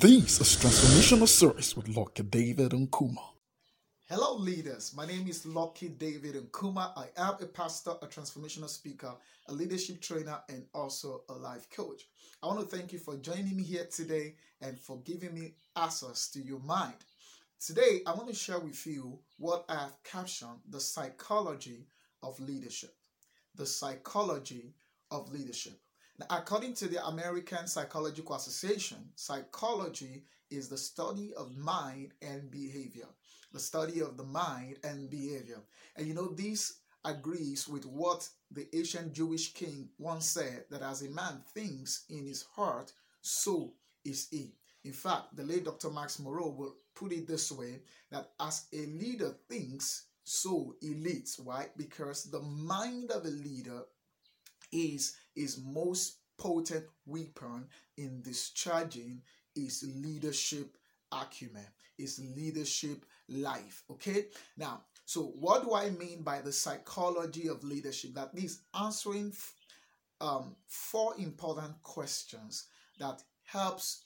This 0.00 0.40
is 0.40 0.56
Transformational 0.56 1.26
Series 1.26 1.76
with 1.76 1.88
Lucky 1.88 2.22
David 2.22 2.72
and 2.72 2.88
Kuma. 2.88 3.20
Hello, 4.08 4.36
leaders. 4.36 4.94
My 4.94 5.04
name 5.04 5.26
is 5.26 5.44
Lucky 5.44 5.88
David 5.88 6.36
and 6.36 6.52
Kuma. 6.52 6.92
I 6.96 7.06
am 7.16 7.34
a 7.40 7.46
pastor, 7.46 7.94
a 8.00 8.06
transformational 8.06 8.68
speaker, 8.68 9.12
a 9.48 9.52
leadership 9.52 10.00
trainer, 10.00 10.38
and 10.50 10.66
also 10.72 11.22
a 11.28 11.32
life 11.32 11.68
coach. 11.70 12.02
I 12.40 12.46
want 12.46 12.60
to 12.60 12.76
thank 12.76 12.92
you 12.92 13.00
for 13.00 13.16
joining 13.16 13.56
me 13.56 13.64
here 13.64 13.88
today 13.90 14.36
and 14.60 14.78
for 14.78 14.98
giving 14.98 15.34
me 15.34 15.54
access 15.74 16.30
to 16.30 16.38
your 16.38 16.60
mind. 16.60 16.94
Today, 17.58 18.02
I 18.06 18.12
want 18.12 18.28
to 18.28 18.36
share 18.36 18.60
with 18.60 18.86
you 18.86 19.18
what 19.36 19.64
I 19.68 19.80
have 19.80 20.00
captioned 20.04 20.60
the 20.68 20.80
psychology 20.80 21.88
of 22.22 22.38
leadership. 22.38 22.94
The 23.56 23.66
psychology 23.66 24.74
of 25.10 25.32
leadership. 25.32 25.80
According 26.30 26.74
to 26.74 26.88
the 26.88 27.06
American 27.06 27.68
Psychological 27.68 28.34
Association, 28.34 28.98
psychology 29.14 30.24
is 30.50 30.68
the 30.68 30.76
study 30.76 31.32
of 31.36 31.56
mind 31.56 32.12
and 32.20 32.50
behavior. 32.50 33.06
The 33.52 33.60
study 33.60 34.00
of 34.00 34.16
the 34.16 34.24
mind 34.24 34.78
and 34.82 35.08
behavior. 35.08 35.60
And 35.96 36.08
you 36.08 36.14
know, 36.14 36.28
this 36.28 36.80
agrees 37.04 37.68
with 37.68 37.86
what 37.86 38.28
the 38.50 38.66
ancient 38.74 39.12
Jewish 39.12 39.54
king 39.54 39.90
once 39.98 40.28
said 40.28 40.64
that 40.70 40.82
as 40.82 41.02
a 41.02 41.10
man 41.10 41.40
thinks 41.54 42.04
in 42.10 42.26
his 42.26 42.42
heart, 42.54 42.92
so 43.20 43.74
is 44.04 44.26
he. 44.30 44.54
In 44.84 44.92
fact, 44.92 45.36
the 45.36 45.44
late 45.44 45.64
Dr. 45.64 45.90
Myles 45.90 46.18
Munroe 46.18 46.50
will 46.50 46.76
put 46.94 47.12
it 47.12 47.28
this 47.28 47.52
way 47.52 47.80
that 48.10 48.30
as 48.40 48.66
a 48.72 48.86
leader 48.86 49.34
thinks, 49.48 50.06
so 50.24 50.74
he 50.80 50.94
leads. 50.94 51.38
Why? 51.38 51.66
Because 51.76 52.24
the 52.24 52.40
mind 52.40 53.12
of 53.12 53.24
a 53.24 53.28
leader 53.28 53.82
is 54.72 55.16
his 55.38 55.58
most 55.64 56.18
potent 56.36 56.84
weapon 57.06 57.66
in 57.96 58.20
discharging 58.22 59.22
his 59.54 59.84
leadership 59.96 60.76
acumen, 61.12 61.66
his 61.96 62.20
leadership 62.36 63.04
life. 63.28 63.84
Okay, 63.90 64.26
now, 64.56 64.82
so 65.04 65.32
what 65.38 65.64
do 65.64 65.74
I 65.74 65.90
mean 65.90 66.22
by 66.22 66.40
the 66.40 66.52
psychology 66.52 67.48
of 67.48 67.64
leadership? 67.64 68.14
That 68.14 68.30
is 68.34 68.60
answering 68.78 69.32
um, 70.20 70.56
four 70.66 71.14
important 71.18 71.82
questions 71.82 72.66
that 72.98 73.22
helps 73.44 74.04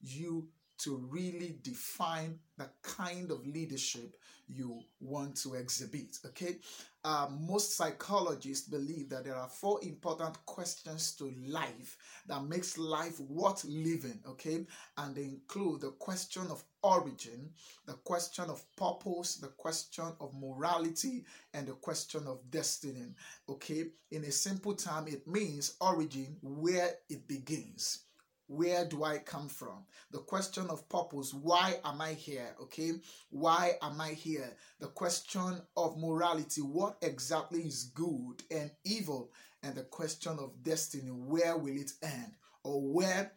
you 0.00 0.48
to 0.78 0.96
really 1.10 1.58
define 1.62 2.38
the 2.56 2.68
kind 2.82 3.30
of 3.30 3.46
leadership 3.46 4.16
you 4.48 4.80
want 5.00 5.36
to 5.36 5.54
exhibit. 5.54 6.18
Okay, 6.24 6.56
uh, 7.04 7.28
most 7.40 7.76
psychologists 7.76 8.68
believe 8.68 9.08
that 9.10 9.24
there 9.24 9.34
are 9.34 9.48
four 9.48 9.78
important 9.82 10.44
questions 10.46 11.12
to 11.16 11.32
life 11.46 11.96
that 12.26 12.42
makes 12.44 12.78
life 12.78 13.20
worth 13.20 13.64
living. 13.64 14.18
Okay, 14.26 14.66
and 14.96 15.14
they 15.14 15.24
include 15.24 15.82
the 15.82 15.90
question 15.92 16.46
of 16.50 16.64
origin, 16.82 17.50
the 17.86 17.94
question 18.04 18.44
of 18.48 18.64
purpose, 18.76 19.36
the 19.36 19.48
question 19.48 20.06
of 20.20 20.32
morality, 20.34 21.24
and 21.54 21.66
the 21.66 21.72
question 21.72 22.22
of 22.26 22.38
destiny. 22.50 23.14
Okay, 23.48 23.86
in 24.10 24.24
a 24.24 24.32
simple 24.32 24.74
term, 24.74 25.08
it 25.08 25.26
means 25.26 25.76
origin, 25.80 26.36
where 26.42 26.90
it 27.08 27.28
begins 27.28 28.07
where 28.48 28.86
do 28.86 29.04
I 29.04 29.18
come 29.18 29.48
from? 29.48 29.84
The 30.10 30.18
question 30.18 30.68
of 30.70 30.88
purpose, 30.88 31.32
why 31.34 31.78
am 31.84 32.00
I 32.00 32.14
here? 32.14 32.56
Okay, 32.62 32.92
why 33.30 33.74
am 33.82 34.00
I 34.00 34.10
here? 34.10 34.50
The 34.80 34.88
question 34.88 35.60
of 35.76 35.98
morality, 35.98 36.62
what 36.62 36.96
exactly 37.02 37.60
is 37.60 37.84
good 37.94 38.42
and 38.50 38.70
evil? 38.84 39.30
And 39.62 39.74
the 39.74 39.82
question 39.82 40.38
of 40.38 40.62
destiny, 40.62 41.10
where 41.10 41.56
will 41.56 41.76
it 41.76 41.92
end? 42.02 42.32
Or 42.64 42.80
where 42.80 43.32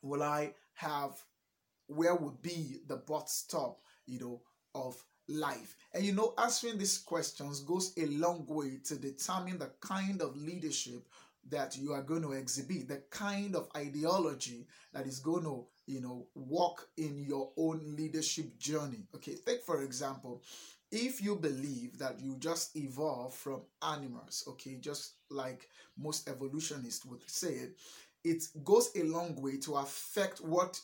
will 0.00 0.22
I 0.22 0.54
have, 0.74 1.12
where 1.88 2.14
would 2.14 2.40
be 2.40 2.78
the 2.86 2.96
bus 2.96 3.32
stop, 3.32 3.80
you 4.06 4.20
know, 4.20 4.42
of 4.76 5.02
life? 5.28 5.74
And 5.92 6.04
you 6.04 6.12
know, 6.12 6.34
answering 6.38 6.78
these 6.78 6.98
questions 6.98 7.60
goes 7.60 7.92
a 7.96 8.06
long 8.06 8.44
way 8.46 8.78
to 8.84 8.94
determine 8.96 9.58
the 9.58 9.72
kind 9.80 10.22
of 10.22 10.36
leadership 10.36 11.04
that 11.50 11.76
you 11.76 11.92
are 11.92 12.02
going 12.02 12.22
to 12.22 12.32
exhibit, 12.32 12.88
the 12.88 13.02
kind 13.10 13.54
of 13.54 13.68
ideology 13.76 14.66
that 14.92 15.06
is 15.06 15.18
going 15.20 15.44
to, 15.44 15.66
you 15.86 16.00
know, 16.00 16.26
walk 16.34 16.88
in 16.96 17.24
your 17.26 17.50
own 17.56 17.94
leadership 17.96 18.58
journey. 18.58 19.06
Okay, 19.14 19.36
take 19.44 19.62
for 19.62 19.82
example, 19.82 20.42
if 20.90 21.22
you 21.22 21.36
believe 21.36 21.98
that 21.98 22.20
you 22.20 22.36
just 22.38 22.76
evolve 22.76 23.34
from 23.34 23.62
animals, 23.82 24.44
okay, 24.48 24.76
just 24.80 25.14
like 25.30 25.68
most 25.96 26.28
evolutionists 26.28 27.04
would 27.04 27.22
say 27.28 27.68
it, 28.24 28.48
goes 28.64 28.90
a 28.96 29.02
long 29.04 29.40
way 29.40 29.56
to 29.58 29.76
affect 29.76 30.40
what 30.40 30.80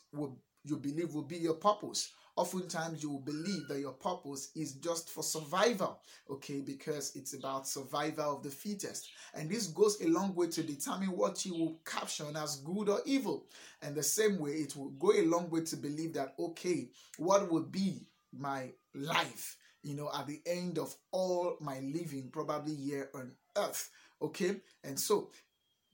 you 0.65 0.77
believe 0.77 1.15
will 1.15 1.23
be 1.23 1.37
your 1.37 1.55
purpose 1.55 2.11
oftentimes 2.37 3.03
you 3.03 3.11
will 3.11 3.21
believe 3.21 3.67
that 3.69 3.81
your 3.81 3.93
purpose 3.93 4.51
is 4.55 4.75
just 4.75 5.11
for 5.11 5.23
survival, 5.23 6.01
okay, 6.31 6.61
because 6.61 7.17
it's 7.17 7.35
about 7.35 7.67
survival 7.67 8.37
of 8.37 8.43
the 8.43 8.51
fittest. 8.51 9.11
And 9.35 9.51
this 9.51 9.69
goes 9.69 10.01
a 10.03 10.09
long 10.09 10.35
way 10.35 10.49
to 10.49 10.63
determine 10.63 11.11
what 11.11 11.45
you 11.45 11.55
will 11.55 11.81
caption 11.85 12.37
as 12.37 12.57
good 12.57 12.89
or 12.89 13.01
evil. 13.07 13.47
And 13.83 13.95
the 13.95 14.03
same 14.03 14.39
way, 14.39 14.53
it 14.53 14.77
will 14.77 14.91
go 14.91 15.13
a 15.13 15.25
long 15.25 15.51
way 15.51 15.63
to 15.63 15.77
believe 15.77 16.13
that, 16.15 16.35
okay, 16.39 16.91
what 17.17 17.51
would 17.51 17.73
be 17.73 18.07
my 18.39 18.71
life, 18.95 19.57
you 19.83 19.95
know, 19.95 20.11
at 20.15 20.27
the 20.27 20.41
end 20.47 20.79
of 20.79 20.95
all 21.13 21.57
my 21.61 21.81
living, 21.81 22.29
probably 22.31 22.75
here 22.75 23.09
on 23.15 23.33
earth, 23.57 23.91
okay? 24.21 24.57
And 24.85 24.99
so, 24.99 25.31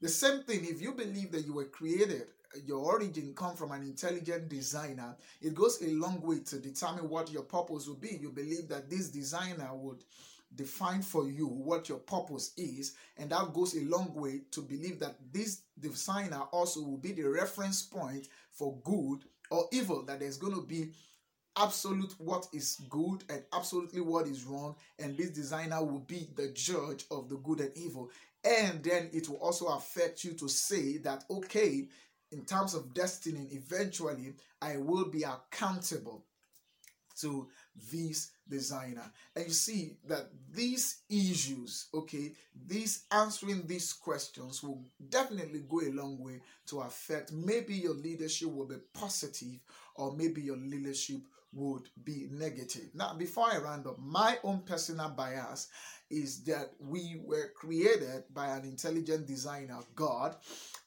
the 0.03 0.09
same 0.09 0.43
thing, 0.43 0.65
if 0.65 0.81
you 0.81 0.91
believe 0.91 1.31
that 1.31 1.45
you 1.45 1.53
were 1.53 1.65
created 1.65 2.27
your 2.65 2.79
origin 2.79 3.33
come 3.35 3.55
from 3.55 3.71
an 3.71 3.81
intelligent 3.81 4.49
designer, 4.49 5.15
it 5.41 5.55
goes 5.55 5.81
a 5.81 5.89
long 5.91 6.21
way 6.21 6.39
to 6.39 6.59
determine 6.59 7.09
what 7.09 7.31
your 7.31 7.43
purpose 7.43 7.87
will 7.87 7.95
be. 7.95 8.17
You 8.21 8.29
believe 8.29 8.67
that 8.69 8.89
this 8.89 9.09
designer 9.09 9.69
would 9.73 10.03
define 10.55 11.01
for 11.01 11.27
you 11.27 11.47
what 11.47 11.89
your 11.89 11.97
purpose 11.97 12.53
is, 12.57 12.93
and 13.17 13.29
that 13.31 13.53
goes 13.53 13.75
a 13.75 13.81
long 13.81 14.13
way 14.13 14.41
to 14.51 14.61
believe 14.61 14.99
that 14.99 15.15
this 15.31 15.61
designer 15.79 16.41
also 16.51 16.81
will 16.81 16.97
be 16.97 17.11
the 17.11 17.23
reference 17.23 17.81
point 17.81 18.27
for 18.51 18.77
good 18.83 19.23
or 19.49 19.67
evil, 19.71 20.03
that 20.03 20.19
there's 20.19 20.37
going 20.37 20.53
to 20.53 20.61
be 20.61 20.91
absolute 21.57 22.13
what 22.17 22.47
is 22.53 22.81
good 22.89 23.23
and 23.29 23.43
absolutely 23.53 24.01
what 24.01 24.27
is 24.27 24.43
wrong 24.43 24.75
and 24.99 25.15
this 25.15 25.29
designer 25.29 25.83
will 25.83 25.99
be 25.99 26.27
the 26.35 26.47
judge 26.49 27.05
of 27.11 27.29
the 27.29 27.35
good 27.37 27.59
and 27.59 27.71
evil 27.75 28.09
and 28.43 28.83
then 28.83 29.09
it 29.13 29.29
will 29.29 29.37
also 29.37 29.67
affect 29.67 30.23
you 30.23 30.33
to 30.33 30.47
say 30.47 30.97
that 30.97 31.23
okay 31.29 31.87
in 32.33 32.43
terms 32.45 32.73
of 32.73 32.93
destiny, 32.93 33.47
eventually 33.51 34.33
I 34.61 34.77
will 34.77 35.05
be 35.05 35.23
accountable 35.23 36.25
to 37.19 37.47
this 37.91 38.31
designer. 38.49 39.03
And 39.35 39.45
you 39.45 39.53
see 39.53 39.97
that 40.07 40.29
these 40.51 41.01
issues, 41.09 41.87
okay, 41.93 42.31
these 42.67 43.03
answering 43.11 43.67
these 43.67 43.93
questions 43.93 44.63
will 44.63 44.83
definitely 45.09 45.63
go 45.69 45.81
a 45.81 45.91
long 45.91 46.17
way 46.19 46.41
to 46.67 46.81
affect 46.81 47.31
maybe 47.31 47.75
your 47.75 47.93
leadership 47.93 48.51
will 48.51 48.65
be 48.65 48.77
positive 48.93 49.59
or 49.95 50.11
maybe 50.13 50.41
your 50.41 50.57
leadership 50.57 51.21
would 51.53 51.89
be 52.03 52.27
negative. 52.31 52.89
Now, 52.93 53.13
before 53.13 53.47
I 53.51 53.57
round 53.57 53.87
up, 53.87 53.97
my 53.99 54.37
own 54.43 54.61
personal 54.61 55.09
bias 55.09 55.69
is 56.09 56.43
that 56.43 56.71
we 56.79 57.21
were 57.23 57.51
created 57.55 58.23
by 58.33 58.47
an 58.47 58.65
intelligent 58.65 59.27
designer, 59.27 59.79
God, 59.95 60.35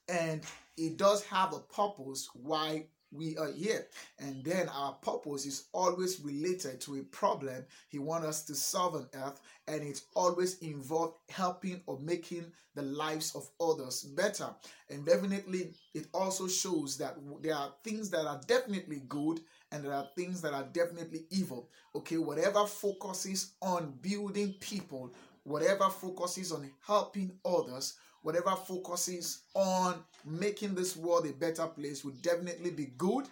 and 0.09 0.43
it 0.77 0.97
does 0.97 1.25
have 1.25 1.53
a 1.53 1.61
purpose 1.61 2.29
why 2.35 2.87
we 3.17 3.37
are 3.37 3.51
here. 3.53 3.87
And 4.19 4.45
then 4.45 4.69
our 4.69 4.93
purpose 4.95 5.47
is 5.47 5.65
always 5.73 6.21
related 6.21 6.81
to 6.83 6.97
a 6.97 7.03
problem 7.03 7.65
he 7.89 7.99
wants 7.99 8.27
us 8.27 8.45
to 8.45 8.55
solve 8.55 8.95
on 8.95 9.09
earth 9.15 9.41
and 9.69 9.83
it's 9.83 10.03
always 10.15 10.59
involved 10.59 11.17
helping 11.29 11.81
or 11.87 11.99
making 12.01 12.45
the 12.75 12.83
lives 12.83 13.35
of 13.35 13.49
others 13.61 14.03
better. 14.03 14.49
And 14.91 15.05
definitely 15.05 15.73
it 15.95 16.07
also 16.13 16.47
shows 16.47 16.99
that 16.99 17.17
there 17.43 17.55
are 17.55 17.73
things 17.83 18.11
that 18.11 18.27
are 18.27 18.41
definitely 18.47 19.03
good 19.09 19.41
and 19.73 19.85
there 19.85 19.95
are 19.95 20.09
things 20.15 20.41
that 20.43 20.53
are 20.53 20.67
definitely 20.73 21.25
evil. 21.31 21.69
Okay 21.95 22.19
whatever 22.19 22.67
focuses 22.67 23.53
on 23.63 23.95
building 24.03 24.55
people 24.61 25.13
whatever 25.45 25.89
focuses 25.89 26.51
on 26.51 26.69
helping 26.85 27.31
others 27.45 27.95
whatever 28.27 28.57
focuses 28.57 29.43
on 29.55 30.03
making 30.25 30.75
this 30.75 30.97
world 30.97 31.29
a 31.29 31.33
better 31.33 31.65
place 31.65 32.05
would 32.05 32.21
definitely 32.23 32.71
be 32.71 32.87
good. 32.99 33.25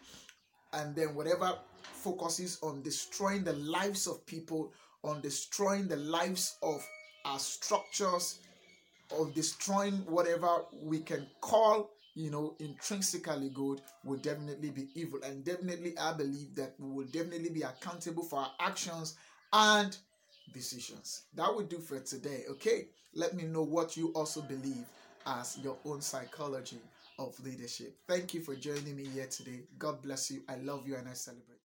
And 0.72 0.94
then 0.94 1.16
whatever 1.16 1.58
focuses 1.82 2.60
on 2.62 2.80
destroying 2.82 3.42
the 3.42 3.54
lives 3.54 4.06
of 4.06 4.24
people, 4.24 4.72
on 5.02 5.20
destroying 5.20 5.88
the 5.88 5.96
lives 5.96 6.58
of 6.62 6.80
our 7.24 7.40
structures, 7.40 8.38
of 9.18 9.34
destroying 9.34 9.94
whatever 10.06 10.64
we 10.80 11.00
can 11.00 11.26
call 11.40 11.90
you 12.14 12.30
know, 12.30 12.54
intrinsically 12.60 13.48
good 13.48 13.80
will 14.04 14.18
definitely 14.18 14.70
be 14.70 14.86
evil. 14.94 15.18
And 15.24 15.44
definitely, 15.44 15.98
I 15.98 16.12
believe 16.12 16.54
that 16.54 16.74
we 16.78 16.88
will 16.88 17.06
definitely 17.06 17.50
be 17.50 17.62
accountable 17.62 18.22
for 18.22 18.38
our 18.38 18.52
actions 18.60 19.16
and 19.52 19.96
decisions. 20.54 21.24
That 21.34 21.54
would 21.54 21.68
do 21.68 21.78
for 21.78 22.00
today. 22.00 22.44
Okay, 22.52 22.86
let 23.14 23.34
me 23.34 23.44
know 23.44 23.62
what 23.62 23.96
you 23.96 24.08
also 24.14 24.40
believe 24.40 24.86
as 25.26 25.58
your 25.58 25.76
own 25.84 26.00
psychology 26.00 26.78
of 27.18 27.38
leadership. 27.44 27.96
Thank 28.08 28.34
you 28.34 28.40
for 28.40 28.54
joining 28.54 28.96
me 28.96 29.04
here 29.06 29.26
today. 29.26 29.60
God 29.78 30.00
bless 30.02 30.30
you. 30.30 30.42
I 30.48 30.56
love 30.56 30.88
you 30.88 30.96
and 30.96 31.08
I 31.08 31.12
celebrate. 31.14 31.63